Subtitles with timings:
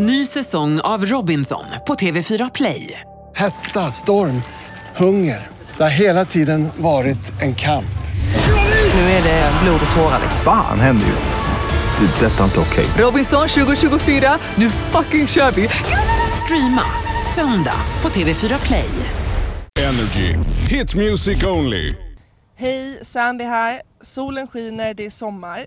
[0.00, 3.00] Ny säsong av Robinson på TV4 Play.
[3.36, 4.42] Hetta, storm,
[4.96, 5.48] hunger.
[5.76, 7.98] Det har hela tiden varit en kamp.
[8.94, 10.20] Nu är det blod och tårar.
[10.44, 12.06] Fan händer just nu.
[12.06, 12.26] Det.
[12.26, 12.86] är Detta är inte okej.
[12.98, 15.68] Robinson 2024, nu fucking kör vi!
[16.44, 16.84] Streama
[17.34, 18.90] söndag på TV4 Play.
[19.80, 20.36] Energy.
[20.68, 21.94] Hit music only.
[22.56, 23.82] Hej, Sandy här.
[24.02, 25.66] Solen skiner, det är sommar.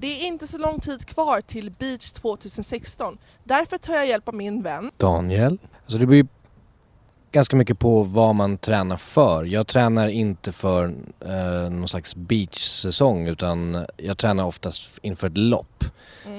[0.00, 3.18] Det är inte så lång tid kvar till Beach 2016.
[3.44, 4.90] Därför tar jag hjälp av min vän.
[4.96, 5.58] Daniel.
[5.82, 6.26] Alltså det beror ju
[7.30, 9.44] ganska mycket på vad man tränar för.
[9.44, 10.84] Jag tränar inte för
[11.20, 15.84] eh, någon slags beachsäsong utan jag tränar oftast inför ett lopp.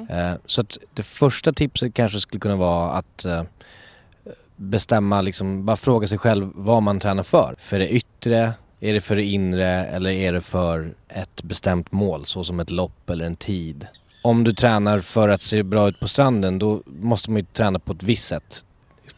[0.10, 3.44] Eh, så att det första tipset kanske skulle kunna vara att eh,
[4.56, 7.56] bestämma, liksom, bara fråga sig själv vad man tränar för.
[7.60, 12.26] För det yttre, är det för det inre eller är det för ett bestämt mål
[12.26, 13.88] så som ett lopp eller en tid?
[14.24, 17.80] Om du tränar för att se bra ut på stranden då måste man ju träna
[17.80, 18.66] på ett visst sätt.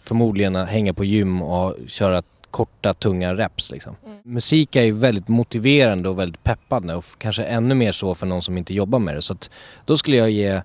[0.04, 3.96] Förmodligen att hänga på gym och köra korta tunga reps liksom.
[4.24, 8.42] Musik är ju väldigt motiverande och väldigt peppande och kanske ännu mer så för någon
[8.42, 9.22] som inte jobbar med det.
[9.22, 9.50] Så att
[9.86, 10.62] då skulle jag ge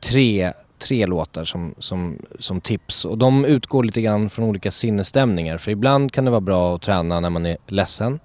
[0.00, 5.58] tre, tre låtar som, som, som tips och de utgår lite grann från olika sinnesstämningar.
[5.58, 8.20] För ibland kan det vara bra att träna när man är ledsen.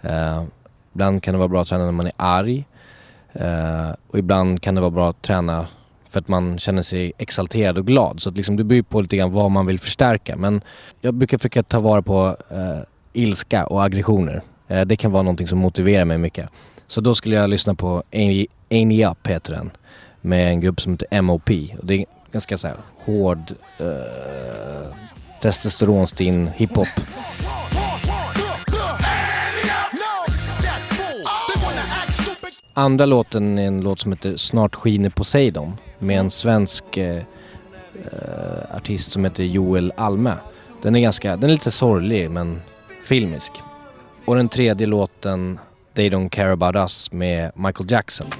[0.00, 0.42] Eh,
[0.92, 2.64] ibland kan det vara bra att träna när man är arg.
[3.32, 5.66] Eh, och ibland kan det vara bra att träna
[6.10, 8.20] för att man känner sig exalterad och glad.
[8.20, 10.36] Så att liksom det beror på lite grann vad man vill förstärka.
[10.36, 10.60] Men
[11.00, 12.80] jag brukar försöka ta vara på eh,
[13.12, 14.42] ilska och aggressioner.
[14.68, 16.48] Eh, det kan vara någonting som motiverar mig mycket.
[16.86, 19.70] Så då skulle jag lyssna på Ain't Up heter den.
[20.26, 21.50] Med en grupp som heter MOP.
[21.78, 24.96] Och det är ganska så här hård eh,
[25.40, 26.88] testosteronstinn hiphop.
[32.74, 37.22] Andra låten är en låt som heter Snart skiner Poseidon med en svensk uh,
[38.76, 40.34] artist som heter Joel Alme.
[40.82, 42.62] Den är ganska, den är lite sorglig men
[43.02, 43.52] filmisk.
[44.24, 45.58] Och den tredje låten
[45.94, 48.30] They Don't Care About Us med Michael Jackson.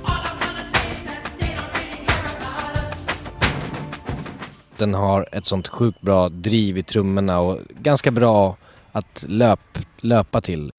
[4.78, 8.56] Den har ett sånt sjukt bra driv i trummorna och ganska bra
[8.92, 10.70] att löp, löpa till.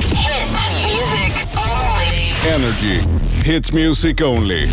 [2.48, 3.00] Energy.
[3.46, 4.68] Hit music only.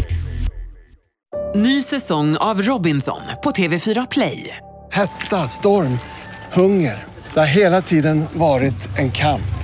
[1.55, 4.57] Ny säsong av Robinson på TV4 Play.
[4.93, 5.99] Hetta, storm,
[6.53, 7.05] hunger.
[7.35, 9.55] Det har hela tiden varit en kamp.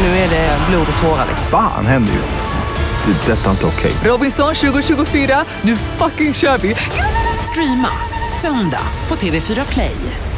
[0.00, 1.26] Nu är det blod och tårar.
[1.50, 3.12] Fan händer just nu.
[3.12, 3.32] Det.
[3.32, 3.92] är Detta är inte okej.
[4.04, 6.74] Robinson 2024, nu fucking kör vi!
[7.50, 8.13] Streama
[8.44, 10.33] söndag på TV4 Play.